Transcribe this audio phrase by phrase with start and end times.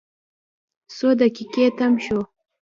[0.95, 2.21] څو دقیقې تم شوو.